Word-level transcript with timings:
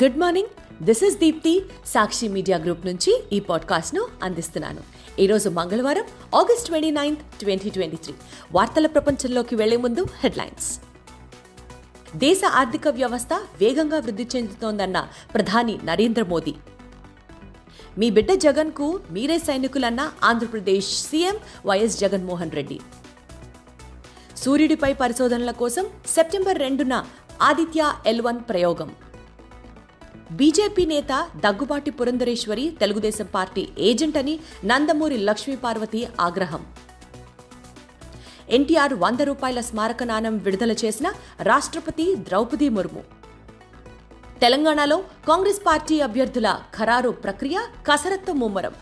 Good 0.00 0.18
morning 0.18 0.50
this 0.84 1.02
is 1.04 1.16
Deepti 1.18 1.52
Sakshi 1.86 2.28
media 2.28 2.58
group 2.58 2.86
నుంచి 2.86 3.12
ఈ 3.32 3.40
పాడ్కాస్ట్ను 3.40 4.02
అందిస్తున్నాను. 4.22 4.82
ఈరోజు 5.22 5.48
మంగళవారం 5.48 6.06
August 6.34 6.66
twenty 6.66 6.90
ninth 6.90 7.22
twenty 7.40 7.70
twenty 7.70 7.96
three 7.96 8.14
వార్తల 8.52 8.86
ప్రపంచంలోకి 8.86 9.54
వెళ్ళే 9.54 9.76
ముందు 9.76 10.04
హెడ్లైన్స్. 10.22 10.68
దేశ 12.16 12.40
ఆర్థిక 12.60 12.88
వ్యవస్థ 12.88 13.32
వేగంగా 13.60 13.98
వృద్ధి 13.98 14.26
చెందుతోందన్న 14.36 15.08
ప్రధాని 15.34 15.78
నరేంద్ర 15.84 16.24
మోదీ. 16.24 16.54
మీ 17.98 18.10
బిడ్డ 18.10 18.32
జగన్కు 18.46 19.00
మీరే 19.10 19.38
సైనికులన్న 19.38 20.12
ఆంధ్రప్రదేశ్ 20.24 20.90
సీఎం 21.10 21.38
వైఎస్ 21.66 21.98
జగన్మోహన్ 21.98 22.50
రెడ్డి. 22.50 22.80
సూర్యుడిపై 24.36 24.94
పరిశోధనల 24.94 25.50
కోసం 25.50 25.86
సెప్టెంబర్ 26.16 26.58
రెండున 26.58 26.94
ఆదిత్య 27.42 27.92
ఎల్ 28.06 28.22
వన్ 28.22 28.40
ప్రయోగం. 28.50 28.90
బీజేపీ 30.38 30.86
నేత 30.86 31.12
దగ్గుబాటి 31.36 31.90
పురంధరేశ్వరి 31.90 32.64
తెలుగుదేశం 32.80 33.26
పార్టీ 33.34 33.68
ఏజెంట్ 33.78 34.16
అని 34.16 34.34
నందమూరి 34.64 35.16
లక్ష్మీపార్వతి 35.16 36.00
ఆగ్రహం. 36.20 36.62
ఎన్టీఆర్ 38.50 38.94
వంద 38.94 39.20
రూపాయల 39.20 39.60
స్మారక 39.60 40.02
నాణం 40.02 40.38
విడుదల 40.38 40.72
చేసిన 40.72 41.12
రాష్ట్రపతి 41.40 42.06
ద్రౌపది 42.16 42.68
ముర్ము. 42.68 43.02
తెలంగాణలో 44.40 44.98
కాంగ్రెస్ 45.28 45.60
పార్టీ 45.66 46.00
అభ్యర్థుల 46.00 46.60
ఖరారు 46.78 47.10
ప్రక్రియ 47.10 47.58
కసరత్తు 47.86 48.32
ముమ్మరం. 48.32 48.74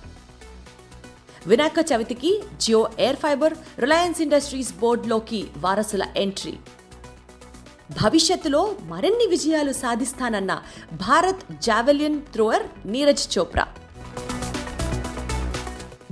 వినాయక 1.46 1.80
చవితికి 1.91 2.32
Jio 2.60 2.91
air 2.98 3.16
fiber 3.16 3.55
Reliance 3.78 4.20
Industries 4.20 4.74
బోర్డులోకి 4.80 5.41
వారసుల 5.58 6.06
ఎంట్రీ. 6.16 6.55
భవిష్యత్తులో 7.90 8.74
మరిన్ని 8.83 9.27
విజయాలు 9.27 9.72
సాధిస్తానన్న 9.72 10.62
భారత్ 10.92 11.62
జావెలియన్ 11.62 12.20
థ్రోవర్ 12.20 12.88
నీరజ్ 12.88 13.38
చోప్రా. 13.38 13.66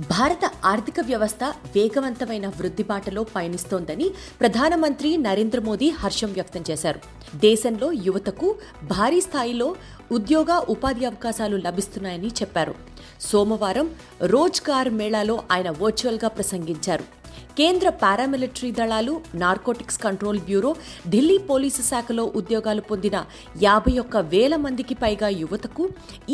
భారత 0.01 0.51
ఆర్థిక 0.65 0.93
వ్యవస్థ 1.01 1.43
వేగవంతమైన 1.43 2.47
వృద్ధి 2.47 2.83
బాటలో 2.83 3.23
పయనిస్తోందని 3.23 4.09
ప్రధానమంత్రి 4.39 5.17
నరేంద్ర 5.17 5.59
మోదీ 5.59 5.89
హర్షం 5.89 6.33
వ్యక్తం 6.33 6.63
చేశారు. 6.69 6.99
దేశంలో 7.35 7.91
యువతకు 7.91 8.55
భారీ 8.83 9.21
స్థాయిలో 9.21 9.75
ఉద్యోగ 10.11 10.65
ఉపాధి 10.69 11.05
అవకాశాలు 11.05 11.57
లభిస్తున్నాయని 11.57 12.27
చెప్పారు. 12.27 12.75
సోమవారం 13.21 13.95
రోజ్గార్ 14.21 14.89
మేళాలో 14.89 15.43
ఆయన 15.51 15.69
వర్చువల్గా 15.69 16.27
ప్రసంగించారు. 16.27 17.18
కేంద్ర 17.59 17.87
పారామిలిటరీ 18.01 18.67
దళాలు 18.77 19.13
narcotics 19.41 19.99
control 20.03 20.37
bureau 20.47 20.69
Delhi 21.13 21.35
police 21.49 21.81
శాఖలో 21.87 22.23
ఉద్యోగాలు 22.39 22.83
పొందిన 22.89 23.17
యాభై 23.63 23.93
ఒక్క 24.03 24.17
వేల 24.33 24.55
మందికి 24.65 24.95
పైగా 25.01 25.29
యువతకు 25.41 25.83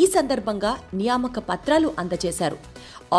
ఈ 0.02 0.04
సందర్భంగా 0.16 0.72
నియామక 1.00 1.38
పత్రాలు 1.50 1.88
అందజేశారు. 2.02 2.58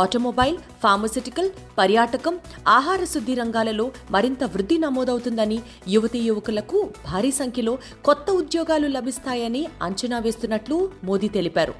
ఆటోమొబైల్ 0.01 0.57
ఫార్మసిటికల్ 0.83 1.49
పర్యాటకం 1.79 2.37
ఆహార 2.77 3.01
శుద్ధి 3.13 3.35
రంగాలలో 3.41 3.87
మరింత 4.15 4.43
వృద్ధి 4.55 4.77
నమోదవుతుందని 4.85 5.59
యువతీ 5.95 6.21
యువకులకు 6.29 6.79
భారీ 7.09 7.33
సంఖ్యలో 7.41 7.73
కొత్త 8.09 8.27
ఉద్యోగాలు 8.41 8.89
లభిస్తాయని 8.97 9.63
అంచనా 9.87 10.19
వేస్తున్నట్లు 10.27 10.79
మోదీ 11.09 11.29
తెలిపారు. 11.37 11.75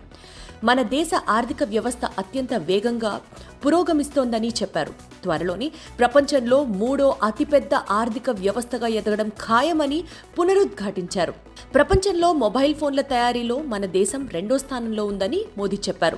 మన 0.63 0.81
దేశ 0.81 1.09
ఆర్థిక 1.29 1.63
వ్యవస్థ 1.63 2.05
అత్యంత 2.17 2.53
వేగంగా 2.53 3.21
పురోగమిస్తోందని 3.65 4.47
చెప్పారు. 4.47 4.93
త్వరలోని 5.23 5.71
ప్రపంచంలో 5.99 6.63
మూడో 6.63 7.15
అతిపెద్ద 7.23 7.73
ఆర్థిక 7.73 8.29
వ్యవస్థగా 8.29 8.87
ఎదగడం 8.87 9.29
ఖాయమని 9.29 10.03
పునరుద్ఘాటించారు. 10.39 11.33
ప్రపంచంలో 11.73 12.33
మొబైల్ 12.33 12.75
ఫోన్ల 12.75 13.01
తయారీలో 13.01 13.59
మన 13.59 13.85
దేశం 13.85 14.29
రెండో 14.33 14.57
స్థానంలో 14.57 15.05
ఉందని 15.05 15.45
మోదీ 15.57 15.75
చెప్పారు. 15.75 16.17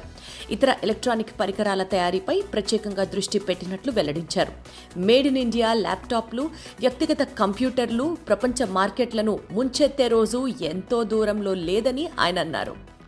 ఇతర 0.52 0.76
ఎలక్ట్రానిక్ 0.84 1.40
పరికరాల 1.40 1.84
తయారీపై 1.84 2.42
ప్రత్యేకంగా 2.42 3.04
దృష్టి 3.04 3.40
పెట్టినట్లు 3.40 3.92
వెల్లడించారు. 3.92 4.52
మేడ్ 5.00 5.28
ఇన్ 5.28 5.38
ఇండియా 5.38 5.74
ల్యాప్టాప్లు 5.74 6.50
వ్యక్తిగత 6.80 7.24
కంప్యూటర్లు 7.24 8.18
ప్రపంచ 8.28 8.66
మార్కెట్లను 8.66 9.40
ముంచెత్తే 9.52 10.08
రోజు 10.08 10.48
ఎంతో 10.62 11.04
దూరంలో 11.04 11.54
లేదని 11.54 12.10
ఆయన 12.20 12.40
అన్నారు. 12.40 12.99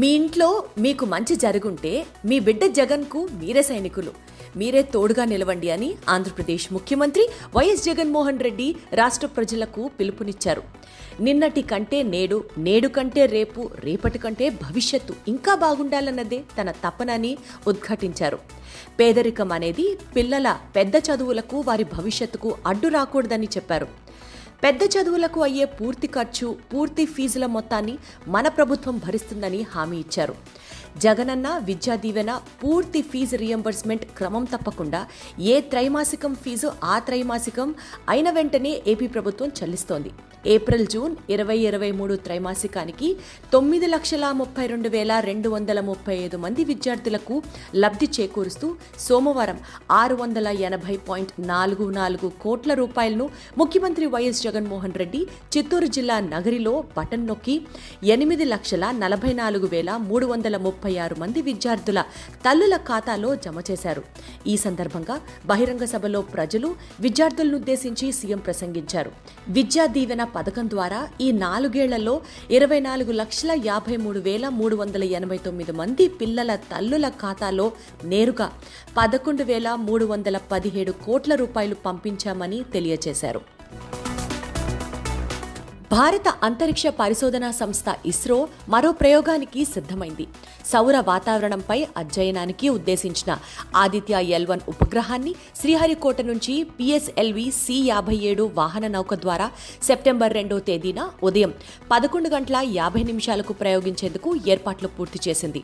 మీ 0.00 0.08
ఇంట్లో 0.18 0.46
మీకు 0.84 1.04
మంచి 1.04 1.34
జరుగుంటే 1.36 1.90
మీ 2.28 2.36
బిడ్డ 2.46 2.66
జగన్కు 2.78 3.28
మీరే 3.40 3.62
సైనికులు. 3.62 4.12
మీరే 4.56 4.82
తోడుగా 4.94 5.24
నిలవండి 5.24 5.68
అని 5.70 5.90
ఆంధ్రప్రదేశ్ 6.08 6.66
ముఖ్యమంత్రి 6.72 7.24
వైఎస్ 7.56 7.84
జగన్మోహన్ 7.84 8.40
రెడ్డి 8.46 8.66
రాష్ట్ర 8.92 9.26
ప్రజలకు 9.26 9.90
పిలుపునిచ్చారు. 10.00 10.62
నిన్నటి 11.20 11.62
కంటే 11.62 12.02
నేడు 12.14 12.44
నేడు 12.58 12.88
కంటే 12.88 13.26
రేపు 13.26 13.70
రేపటి 13.86 14.18
కంటే 14.18 14.48
భవిష్యత్తు 14.64 15.14
ఇంకా 15.28 15.54
బాగుండాలన్నదే 15.54 16.40
తన 16.58 16.70
తపనని 16.70 17.32
ఉద్ఘాటించారు. 17.66 18.38
పేదరికం 19.00 19.52
అనేది 19.52 19.86
పిల్లల 20.16 20.56
పెద్ద 20.76 20.94
చదువులకు 21.08 21.58
వారి 21.68 21.84
భవిష్యత్తుకు 21.84 22.54
అడ్డు 22.66 22.88
రాకూడదని 22.88 23.50
చెప్పారు. 23.56 24.03
పెద్ద 24.62 24.82
చదువులకు 24.94 25.40
అయ్యే 25.42 25.64
పూర్తి 25.78 26.06
ఖర్చు 26.06 26.46
పూర్తి 26.72 27.04
ఫీజుల 27.14 27.46
మొత్తాన్ని 27.56 27.94
మన 28.34 28.48
ప్రభుత్వం 28.48 28.96
భరిస్తుందని 28.98 29.60
హామీ 29.72 29.98
ఇచ్చారు. 30.04 30.34
జగనన్న 31.04 31.48
విద్యా 31.68 31.94
దీవెన 31.96 32.32
పూర్తి 32.62 33.02
ఫీజు 33.02 33.36
రియంబర్స్మెంట్ 33.36 34.04
క్రమం 34.18 34.44
తప్పకుండా 34.52 35.00
ఏ 35.52 35.56
త్రైమాసికం 35.72 36.34
ఫీజు 36.34 36.70
ఆ 36.92 36.96
త్రైమాసికం 36.98 37.74
అయిన 38.08 38.30
వెంటనే 38.30 38.72
ఏపీ 38.86 39.06
ప్రభుత్వం 39.06 39.50
చెల్లిస్తోంది. 39.60 40.12
ఏప్రిల్ 40.52 40.86
జూన్ 40.86 41.12
ఇరవై 41.30 41.56
ఇరవై 41.68 41.90
మూడు 41.98 42.14
త్రైమాసికానికి 42.24 43.08
తొమ్మిది 43.52 43.86
లక్షల 43.86 44.24
ముప్పై 44.40 44.64
రెండు 44.66 44.88
వేల 44.88 45.12
రెండు 45.26 45.48
వందల 45.48 45.80
ముప్పై 45.80 46.14
ఐదు 46.24 46.38
మంది 46.38 46.64
విద్యార్థులకు 46.64 47.36
లబ్ధి 47.74 48.08
చేకూరుస్తూ 48.16 48.68
సోమవారం 49.06 49.58
ఆరు 50.00 50.14
వందల 50.14 50.48
ఎనభై 50.68 50.96
పాయింట్ 51.08 51.32
నాలుగు 51.52 51.86
నాలుగు 51.90 52.28
కోట్ల 52.42 52.74
రూపాయలను 52.74 53.30
ముఖ్యమంత్రి 53.58 54.06
వైఎస్ 54.06 54.42
జగన్మోహన్ 54.42 54.96
రెడ్డి 55.02 55.22
చిత్తూరు 55.56 55.86
జిల్లా 55.86 56.18
నగరిలో 56.20 56.74
బటన్ 56.98 57.26
నొక్కి 57.26 57.56
ఎనిమిది 58.14 58.44
లక్షల 58.44 58.84
నలభై 59.02 59.32
నాలుగు 59.32 59.66
వేల 59.66 59.90
మూడు 60.10 60.26
వందల 60.26 60.56
ముప్పై 60.66 60.92
ఆరు 60.98 61.16
మంది 61.22 61.40
విద్యార్థుల 61.40 62.00
తల్లుల 62.46 62.76
ఖాతాలో 62.90 63.32
జమ 63.36 63.58
చేశారు. 63.70 64.04
ఈ 64.46 64.56
సందర్భంగా 64.56 65.18
బహిరంగ 65.46 65.84
సభలో 65.84 66.22
ప్రజలు 66.34 66.68
విద్యార్థులనుద్దేశించి 67.00 68.12
సీఎం 68.12 68.38
ప్రసంగించారు. 68.38 69.12
విద్యా 69.48 69.86
దీవెన 69.86 70.22
పథకం 70.34 70.68
ద్వారా 70.68 71.00
ఈ 71.20 71.28
నాలుగేళ్ళలో 71.40 72.14
ఇరవై 72.50 72.80
నాలుగు 72.80 73.12
లక్షల 73.14 73.52
యాభై 73.66 73.96
మూడు 73.98 74.20
వేల 74.20 74.48
మూడు 74.58 74.76
వందల 74.76 75.04
ఎనభై 75.14 75.38
తొమ్మిది 75.44 75.74
మంది 75.74 76.06
పిల్లల 76.20 76.54
తల్లుల 76.70 77.08
ఖాతాలో 77.20 77.66
నేరుగా 78.06 78.48
పదకొండు 78.96 79.44
వేల 79.44 79.68
మూడు 79.86 80.06
వందల 80.06 80.38
పదిహేడు 80.50 80.94
కోట్ల 81.04 81.34
రూపాయలు 81.36 81.78
పంపించామని 81.84 82.60
తెలియజేశారు 82.74 83.42
భారత 85.94 86.28
అంతరిక్ష 86.46 86.84
పరిశోధనా 86.98 87.48
సంస్థ 87.58 87.88
ఇస్రో 88.10 88.36
మరో 88.72 88.90
ప్రయోగానికి 89.00 89.60
సిద్ధమైంది. 89.72 90.24
సౌర 90.70 90.96
వాతావరణంపై 91.08 91.76
అధ్యయనానికి 92.02 92.66
ఉద్దేశించిన 92.76 93.32
ఆదిత్య 93.82 94.22
ఎల్ 94.36 94.48
వన్ 94.50 94.62
ఉపగ్రహాన్ని 94.72 95.32
శ్రీహరికోట 95.60 96.20
నుంచి 96.30 96.54
పిఎస్ఎల్వి 96.78 97.46
సి 97.62 97.76
యాభై 97.90 98.16
ఏడు 98.30 98.46
వాహన 98.60 98.86
నౌక 98.96 99.14
ద్వారా 99.24 99.48
సెప్టెంబర్ 99.88 100.36
రెండో 100.38 100.58
తేదీన 100.68 101.02
ఉదయం 101.30 101.52
పదకొండు 101.92 102.30
గంటల 102.36 102.56
యాభై 102.80 103.02
నిమిషాలకు 103.10 103.54
ప్రయోగించేందుకు 103.62 104.30
ఏర్పాట్లు 104.54 104.90
పూర్తి 104.96 105.20
చేసింది. 105.28 105.62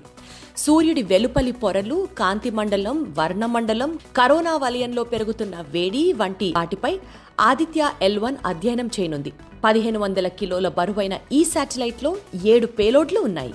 సూర్యుడి 0.56 1.02
వెలుపలి 1.02 1.52
పొరలు 1.52 2.08
కాంతి 2.18 2.50
మండలం 2.50 3.14
వర్ణమండలం 3.18 3.98
కరోనా 4.16 4.56
వలయంలో 4.56 5.04
పెరుగుతున్న 5.04 5.64
వేడి 5.70 6.12
వంటి 6.12 6.52
వాటిపై 6.56 6.98
ఆదిత్య 7.40 7.90
ఎల్ 8.02 8.18
వన్ 8.18 8.36
అధ్యయనం 8.46 8.90
చేయనుంది. 9.00 9.32
పదిహేను 9.64 9.98
వందల 9.98 10.28
కిలోల 10.28 10.68
బరువైన 10.68 11.18
ఈ 11.32 11.44
శాటిలైట్లో 11.44 12.16
ఏడు 12.44 12.66
పేలోడ్లు 12.66 13.20
ఉన్నాయి. 13.20 13.54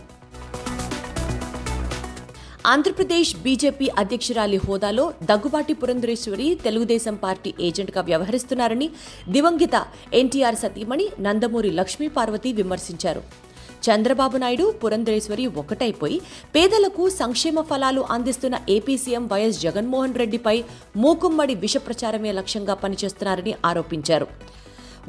ఆంధ్రప్రదేశ్ 2.66 3.36
బీజేపీ 3.38 3.90
అధ్యక్షురాలి 3.98 4.60
హోదాలో 4.68 5.14
దగ్గుబాటి 5.24 5.74
పురంధరేశ్వరి 5.74 6.60
తెలుగుదేశం 6.64 7.16
పార్టీ 7.16 7.54
ఏజెంట్గా 7.60 8.02
వ్యవహరిస్తున్నారని 8.02 8.90
దివంగిత 9.30 9.86
ఎన్టీఆర్ 10.14 10.56
సతీమణి 10.56 11.08
నందమూరి 11.20 11.72
లక్ష్మీపార్వతి 11.72 12.54
విమర్శించారు. 12.54 13.45
చంద్రబాబు 13.86 14.38
నాయుడు 14.44 14.66
పురంధరేశ్వరి 14.82 15.46
ఒకటైపోయి 15.62 16.18
పేదలకు 16.56 17.04
సంక్షేమ 17.22 17.62
ఫలాలు 17.70 18.02
అందిస్తున్న 18.16 18.56
ఏపీ 18.76 18.96
సీఎం 19.04 19.26
వైఎస్ 19.32 19.62
జగన్మోహన్ 19.66 20.18
రెడ్డిపై 20.22 20.58
మూకుమ్మడి 21.04 21.56
విష 21.64 21.78
ప్రచారమే 21.88 22.34
లక్ష్యంగా 22.40 22.76
పనిచేస్తున్నారని 22.84 23.56
ఆరోపించారు. 23.72 24.28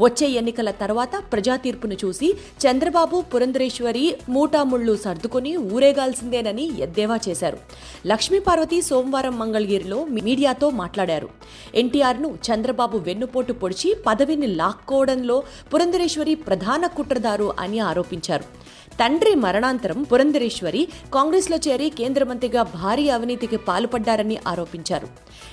వచ్చే 0.01 0.27
ఎన్నికల 0.31 0.71
తర్వాత 0.71 1.11
ప్రజా 1.33 1.57
తీర్పును 1.57 1.97
చూసి 2.05 2.29
చంద్రబాబు 2.65 3.21
పురంధరేశ్వరి 3.35 4.15
మూటాముళ్ళు 4.29 4.97
సర్దుకుని 4.97 5.57
ఊరేగాల్సిందేనని 5.57 6.81
ఎద్దేవా 6.81 7.19
చేశారు. 7.29 7.59
లక్ష్మీపార్వతి 8.07 8.83
సోమవారం 8.83 9.39
మంగళగిరిలో 9.39 10.05
మీడియాతో 10.05 10.71
మాట్లాడారు. 10.71 11.29
ఎన్టీఆర్ను 11.75 12.39
చంద్రబాబు 12.49 12.99
వెన్నుపోటు 12.99 13.53
పొడిచి 13.53 13.97
పదవిని 14.07 14.47
లాక్కోవడంలో 14.47 15.43
పురంధరేశ్వరి 15.75 16.35
ప్రధాన 16.35 16.87
కుట్రదారు 16.87 17.53
అని 17.61 17.79
ఆరోపించారు. 17.79 18.45
తండ్రి 19.01 19.35
మరణాంతరం 19.35 20.03
పురంధరేశ్వరి 20.03 20.89
కాంగ్రెస్లో 21.15 21.57
చేరి 21.57 21.91
కేంద్ర 21.91 22.25
మంత్రిగా 22.25 22.63
భారీ 22.63 23.09
అవినీతికి 23.09 23.57
పాల్పడ్డారని 23.57 24.37
ఆరోపించారు. 24.49 25.09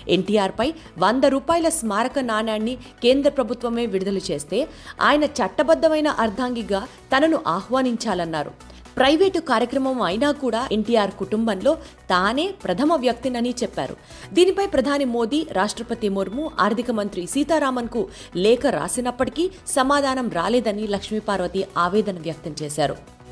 ఎన్టీఆర్పై 0.07 0.73
వంద 0.97 1.23
రూపాయల 1.23 1.69
స్మారక 1.69 2.19
నాణ్యాన్ని 2.19 2.75
కేంద్ర 2.75 3.29
ప్రభుత్వమే 3.29 3.85
విడుదల 3.85 4.17
చేస్తే 4.17 4.67
ఆయన 5.01 5.23
చట్టబద్ధమైన 5.23 6.07
అర్ధాంగిగా 6.07 6.87
తనను 7.15 7.39
ఆహ్వానించాలన్నారు. 7.47 8.53
ప్రైవేటు 8.97 9.39
కార్యక్రమం 9.39 10.01
అయినా 10.01 10.31
కూడా 10.31 10.69
ఎన్టీఆర్ 10.71 11.11
కుటుంబంలో 11.11 11.71
తానే 12.09 12.45
ప్రథమ 12.63 12.95
వ్యక్తినని 12.95 13.51
చెప్పారు. 13.63 13.95
దీనిపై 14.33 14.65
ప్రధాని 14.67 15.05
మోదీ 15.05 15.47
రాష్ట్రపతి 15.51 16.09
ముర్ము 16.09 16.51
ఆర్థిక 16.59 16.91
మంత్రి 16.91 17.27
సీతారామన్కు 17.27 18.07
లేఖ 18.35 18.65
రాసినప్పటికీ 18.67 19.51
సమాధానం 19.67 20.29
రాలేదని 20.29 20.87
లక్ష్మీపార్వతి 20.87 21.63
ఆవేదన 21.77 22.19
వ్యక్తం 22.19 22.55
చేశారు. 22.61 23.22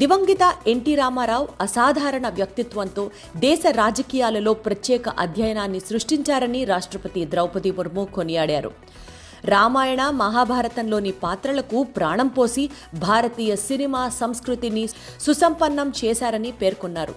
దివంగిత 0.00 0.44
ఎన్టీ 0.66 0.92
రామారావు 0.94 1.46
అసాధారణ 1.60 2.26
వ్యక్తిత్వంతో 2.36 3.02
దేశ 3.36 3.62
రాజకీయాలలో 3.76 4.52
ప్రత్యేక 4.64 5.08
అధ్యయనాన్ని 5.24 5.80
సృష్టించారని 5.88 6.60
రాష్ట్రపతి 6.70 7.20
ద్రౌపది 7.32 7.70
ముర్ము 7.76 8.04
కొనియాడారు. 8.16 8.70
రామాయణ 9.52 10.02
మహాభారతంలోని 10.22 11.12
పాత్రలకు 11.24 11.78
ప్రాణం 11.96 12.28
పోసి 12.36 12.64
భారతీయ 13.04 13.52
సినిమా 13.66 14.02
సంస్కృతిని 14.20 14.84
సుసంపన్నం 15.20 15.88
చేశారని 16.00 16.50
పేర్కొన్నారు. 16.62 17.14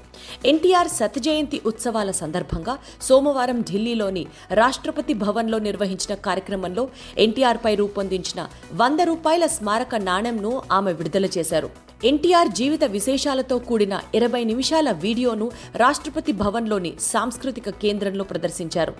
ఎన్టీఆర్ 0.51 0.91
శతజయంతి 0.97 1.62
ఉత్సవాల 1.71 2.12
సందర్భంగా 2.21 2.77
సోమవారం 3.01 3.59
ఢిల్లీలోని 3.71 4.25
రాష్ట్రపతి 4.62 5.15
భవన్లో 5.25 5.59
నిర్వహించిన 5.69 6.15
కార్యక్రమంలో 6.30 6.85
ఎన్టీఆర్పై 7.25 7.75
రూపొందించిన 7.75 8.41
వంద 8.83 9.01
రూపాయల 9.12 9.45
స్మారక 9.57 9.95
నాణెంను 10.09 10.53
ఆమె 10.71 10.94
విడుదల 10.94 11.25
చేశారు. 11.38 11.87
ఎన్టీఆర్ 12.03 12.49
జీవిత 12.57 12.83
విశేషాలతో 12.95 13.55
కూడిన 13.67 13.95
ఇరవై 14.17 14.41
నిమిషాల 14.49 14.88
వీడియోను 15.03 15.45
రాష్ట్రపతి 15.81 16.33
భవన్లోని 16.41 16.91
సాంస్కృతిక 17.01 17.69
కేంద్రంలో 17.83 18.23
ప్రదర్శించారు. 18.31 18.94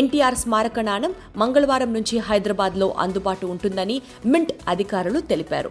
ఎన్టీఆర్ 0.00 0.38
స్మారక 0.42 0.80
నాణం 0.90 1.14
మంగళవారం 1.42 1.92
నుంచి 1.92 2.18
హైదరాబాద్లో 2.18 2.88
అందుబాటు 3.06 3.46
ఉంటుందని 3.54 4.02
మింట్ 4.26 4.52
అధికారులు 4.68 5.20
తెలిపారు. 5.32 5.70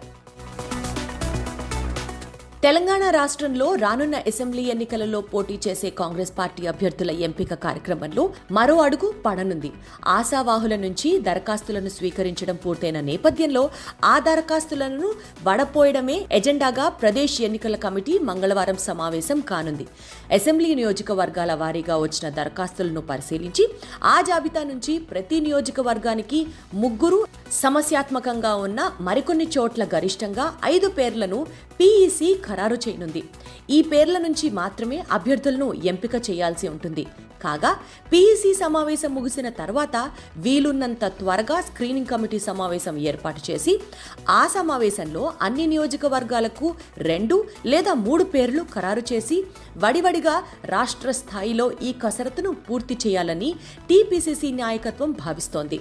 తెలంగాణ 2.64 3.04
రాష్ట్రంలో 3.16 3.66
రానున్న 3.82 4.16
అసెంబ్లీ 4.30 4.62
ఎన్నికలలో 4.74 5.18
పోటీ 5.32 5.56
చేసే 5.64 5.88
కాంగ్రెస్ 5.98 6.30
పార్టీ 6.38 6.62
అభ్యర్థుల 6.70 7.12
ఎంపిక 7.26 7.52
కార్యక్రమంలో 7.64 8.22
మరో 8.56 8.76
అడుగు 8.84 9.08
పడనుంది. 9.26 9.70
ఆశావాహుల 10.14 10.74
నుంచి 10.84 11.10
దరఖాస్తులను 11.26 11.90
స్వీకరించడం 11.96 12.56
పూర్తయిన 12.62 13.00
నేపథ్యంలో 13.10 13.64
ఆ 14.12 14.14
దరఖాస్తులను 14.28 15.10
వడపోయడమే 15.48 16.16
ఎజెండాగా 16.38 16.86
ప్రదేశ్ 17.02 17.36
ఎన్నికల 17.48 17.78
కమిటీ 17.84 18.14
మంగళవారం 18.30 18.78
సమావేశం 18.86 19.40
కానుంది. 19.50 19.86
అసెంబ్లీ 20.38 20.70
నియోజకవర్గాల 20.80 21.52
వారీగా 21.64 21.98
వచ్చిన 22.04 22.28
దరఖాస్తులను 22.40 23.04
పరిశీలించి 23.10 23.66
ఆ 24.14 24.16
జాబితా 24.30 24.64
నుంచి 24.72 24.96
ప్రతి 25.12 25.38
నియోజకవర్గానికి 25.48 26.40
ముగ్గురు 26.84 27.20
సమస్యాత్మకంగా 27.60 28.54
ఉన్న 28.66 28.80
మరికొన్ని 29.06 29.48
చోట్ల 29.56 29.82
గరిష్టంగా 29.94 30.48
ఐదు 30.74 30.88
పేర్లను 30.96 31.38
పీఈసీ 31.78 32.28
ఖరారు 32.46 32.78
చేయనుంది. 32.84 33.22
ఈ 33.76 33.78
పేర్ల 33.90 34.16
నుంచి 34.26 34.46
మాత్రమే 34.62 34.98
అభ్యర్థులను 35.16 35.68
ఎంపిక 35.92 36.14
చేయాల్సి 36.30 36.66
ఉంటుంది. 36.74 37.04
కాగా 37.44 37.70
పీఈసీ 38.10 38.50
సమావేశం 38.60 39.10
ముగిసిన 39.14 39.48
తర్వాత 39.58 39.96
వీలున్నంత 40.44 41.04
త్వరగా 41.18 41.56
స్క్రీనింగ్ 41.60 42.10
కమిటీ 42.12 42.38
సమావేశం 42.46 42.94
ఏర్పాటు 43.10 43.40
చేసి 43.48 43.72
ఆ 44.36 44.42
సమావేశంలో 44.54 45.24
అన్ని 45.46 45.66
నియోజకవర్గాలకు 45.72 46.68
రెండు 47.10 47.36
లేదా 47.72 47.94
మూడు 48.06 48.24
పేర్లు 48.34 48.64
ఖరారు 48.74 49.04
చేసి 49.12 49.38
వడివడిగా 49.84 50.36
రాష్ట్ర 50.74 51.10
స్థాయిలో 51.20 51.66
ఈ 51.88 51.92
కసరత్తును 52.04 52.52
పూర్తి 52.68 52.96
చేయాలని 53.06 53.50
టీపీసీసీ 53.90 54.50
నాయకత్వం 54.62 55.12
భావిస్తోంది. 55.24 55.80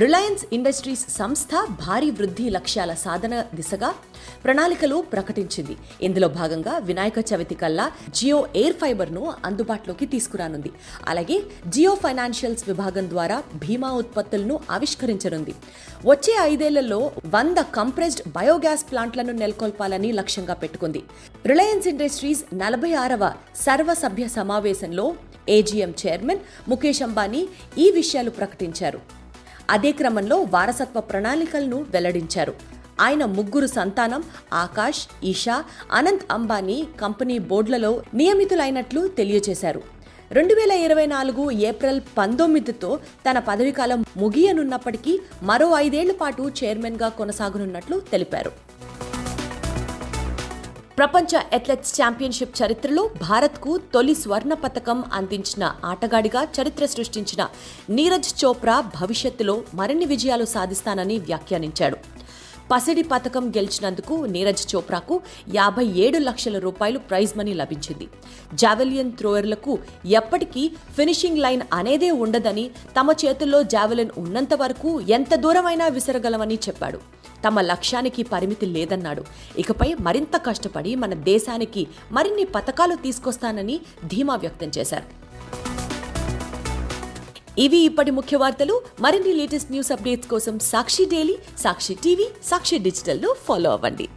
రిలయన్స్ 0.00 0.44
ఇండస్ట్రీస్ 0.56 1.02
సంస్థ 1.16 1.50
భారీ 1.80 2.06
వృద్ధి 2.18 2.44
లక్ష్యాల 2.54 2.92
సాధన 3.02 3.34
దిశగా 3.58 3.90
ప్రణాళికలు 4.44 4.98
ప్రకటించింది. 5.12 5.74
ఇందులో 6.06 6.28
భాగంగా 6.36 6.74
వినాయక 6.88 7.18
చవితి 7.30 7.56
కల్లా 7.62 7.86
జియో 8.18 8.38
ఎయిర్ 8.60 8.76
ఫైబర్ను 8.82 9.22
అందుబాటులోకి 9.48 10.06
తీసుకురానుంది. 10.14 10.70
అలాగే 11.08 11.36
జియో 11.74 11.92
ఫైనాన్షియల్స్ 12.04 12.64
విభాగం 12.70 13.06
ద్వారా 13.12 13.38
భీమా 13.64 13.92
ఉత్పత్తులను 14.00 14.58
ఆవిష్కరించనుంది. 14.76 15.54
వచ్చే 16.10 16.34
ఐదేళ్ళలో 16.52 17.00
వంద 17.36 17.58
కంప్రెస్డ్ 17.78 18.26
బయోగ్యాస్ 18.38 18.88
ప్లాంట్లను 18.90 19.34
నెలకొల్పాలని 19.44 20.12
లక్ష్యంగా 20.20 20.56
పెట్టుకుంది. 20.64 21.02
రిలయన్స్ 21.52 21.88
ఇండస్ట్రీస్ 21.94 22.44
నలభై 22.64 22.94
ఆరవ 23.04 23.34
సర్వసభ్య 23.66 24.28
సమావేశంలో 24.40 25.08
ఏజీఎం 25.58 25.92
చైర్మన్ 26.04 26.44
ముఖేష్ 26.70 27.02
అంబానీ 27.08 27.42
ఈ 27.78 27.88
విషయాలు 28.00 28.32
ప్రకటించారు. 28.40 29.21
అదే 29.70 29.92
క్రమంలో 29.92 30.36
వారసత్వ 30.36 31.00
ప్రణాళికలను 31.00 31.86
వెల్లడించారు. 31.90 32.54
ఆయన 33.00 33.24
ముగ్గురు 33.24 33.66
సంతానం 33.66 34.24
ఆకాష్ 34.52 35.24
ఈషా 35.24 35.64
అనంత్ 35.92 36.22
అంబానీ 36.30 36.86
కంపెనీ 37.00 37.38
బోర్డులలో 37.38 38.02
నియమితులైనట్లు 38.14 39.08
తెలియజేశారు. 39.08 39.82
రెండు 40.32 40.54
వేల 40.54 40.72
ఇరవై 40.72 41.06
నాలుగు 41.06 41.50
ఏప్రిల్ 41.50 42.00
పంతొమ్మిదితో 42.18 42.98
తన 43.30 43.38
పదవీకాలం 43.38 44.04
ముగియనున్నప్పటికీ 44.16 45.20
మరో 45.42 45.72
ఐదేళ్ళ 45.76 46.12
పాటు 46.12 46.52
చైర్మన్గా 46.64 47.08
కొనసాగనున్నట్లు 47.08 48.00
తెలిపారు. 48.12 48.61
ప్రపంచ 51.02 51.38
అథ్లెట్స్ 51.56 51.94
ఛాంపియన్షిప్ 51.96 52.58
చరిత్రలో 52.58 53.02
భారత్కు 53.22 53.70
తొలి 53.94 54.12
స్వర్ణ 54.20 54.52
పతకం 54.64 54.98
అందించిన 55.18 55.64
ఆటగాడిగా 55.92 56.42
చరిత్ర 56.56 56.86
సృష్టించిన 56.92 57.42
నీరజ్ 57.96 58.30
చోప్రా 58.40 58.76
భవిష్యత్తులో 58.98 59.54
మరిన్ని 59.78 60.06
విజయాలు 60.12 60.46
సాధిస్తానని 60.52 61.16
వ్యాఖ్యానించాడు. 61.28 61.96
పసిడి 62.70 63.02
పథకం 63.02 63.50
గెలిచినందుకు 63.50 64.24
నీరజ్ 64.24 64.74
చోప్రాకు 64.74 65.20
యాభై 65.54 65.84
ఏడు 65.84 66.18
లక్షల 66.18 66.58
రూపాయలు 66.58 66.98
ప్రైజ్ 66.98 67.38
మనీ 67.38 67.54
లభించింది. 67.54 68.08
జావెలియన్ 68.54 69.12
థ్రోయర్లకు 69.12 69.78
ఎప్పటికీ 70.06 70.72
ఫినిషింగ్ 70.96 71.38
లైన్ 71.38 71.62
అనేదే 71.72 72.10
ఉండదని 72.10 72.70
తమ 73.00 73.10
చేతుల్లో 73.24 73.62
జావెలిన్ 73.62 74.10
ఉన్నంత 74.18 74.54
వరకు 74.54 75.00
ఎంత 75.00 75.34
దూరమైనా 75.34 75.88
విసరగలమని 75.88 76.54
చెప్పాడు. 76.54 76.98
తమ 77.46 77.60
లక్ష్యానికి 77.60 78.22
పరిమితి 78.22 78.66
లేదన్నాడు. 78.66 79.24
ఇకపై 79.58 79.94
మరింత 80.00 80.36
కష్టపడి 80.36 80.94
మన 80.94 81.14
దేశానికి 81.14 81.86
మరిన్ని 82.12 82.44
పథకాలు 82.44 82.94
తీసుకొస్తానని 82.94 83.80
ధీమా 84.06 84.36
వ్యక్తం 84.36 84.70
చేశారు. 84.78 85.21
ఇవి 87.58 87.78
ఇప్పటి 87.78 88.10
ముఖ్య 88.10 88.36
వార్తలు. 88.36 88.82
మరిన్ని 89.00 89.32
లేటెస్ట్ 89.32 89.70
న్యూస్ 89.70 89.92
అప్డేట్స్ 89.92 90.28
కోసం 90.28 90.58
సాక్షి 90.58 91.04
డైలీ 91.04 91.38
సాక్షి 91.58 91.94
టీవీ 91.94 92.28
సాక్షి 92.44 92.78
డిజిటల్ను 92.78 93.34
ఫాలో 93.44 93.70
అవ్వండి. 93.70 94.08